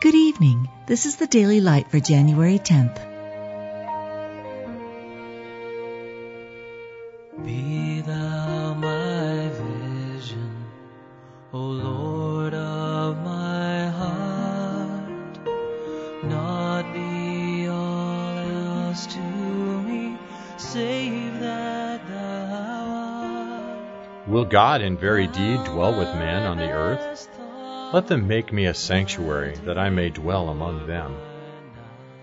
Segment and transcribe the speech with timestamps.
[0.00, 0.68] Good evening.
[0.86, 2.94] This is the Daily Light for January 10th.
[7.44, 10.64] Be thou my vision,
[11.52, 15.40] O Lord of my heart.
[16.22, 20.16] Not be all else to me,
[20.58, 24.28] save that thou art.
[24.28, 27.28] Will God in very deed dwell with man on the earth?
[27.90, 31.16] Let them make me a sanctuary, that I may dwell among them.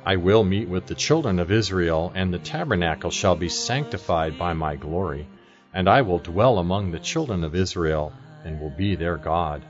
[0.06, 4.54] I will meet with the children of Israel, and the tabernacle shall be sanctified by
[4.54, 5.28] my glory.
[5.74, 9.64] And I will dwell among the children of Israel, and will be their God.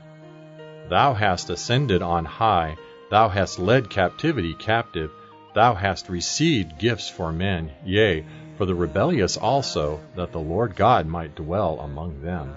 [0.90, 2.76] Thou hast ascended on high,
[3.10, 5.10] thou hast led captivity captive,
[5.54, 8.26] thou hast received gifts for men, yea,
[8.58, 12.54] for the rebellious also, that the Lord God might dwell among them.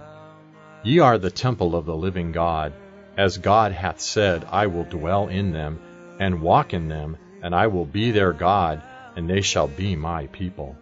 [0.84, 2.74] Ye are the temple of the living God.
[3.20, 5.82] As God hath said, I will dwell in them,
[6.20, 8.82] and walk in them, and I will be their God,
[9.18, 10.78] and they shall be my people.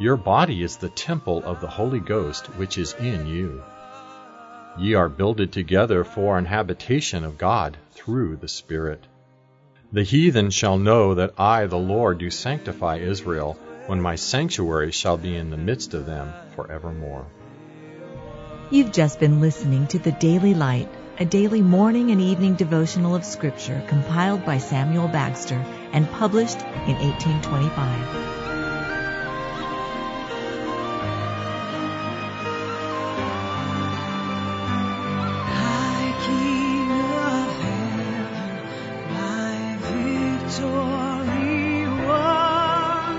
[0.00, 3.62] Your body is the temple of the Holy Ghost which is in you.
[4.76, 9.04] Ye are builded together for an habitation of God through the Spirit.
[9.92, 15.16] The heathen shall know that I, the Lord, do sanctify Israel, when my sanctuary shall
[15.16, 17.24] be in the midst of them forevermore.
[18.72, 23.24] You've just been listening to the Daily Light, a daily morning and evening devotional of
[23.24, 28.36] Scripture compiled by Samuel Bagster and published in 1825.
[35.48, 38.60] High King of heaven,
[39.14, 39.56] my
[40.44, 41.26] victory
[42.06, 43.14] won.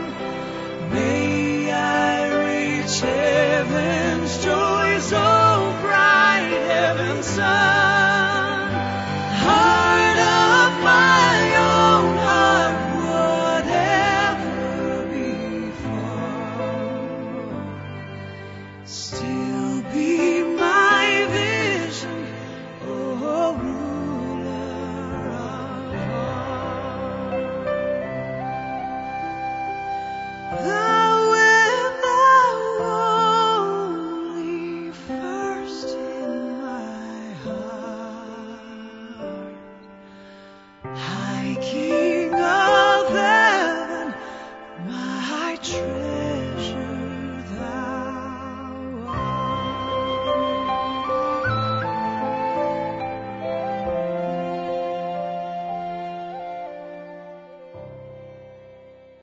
[0.94, 7.67] May I reach heaven's joy so bright, heaven's sun.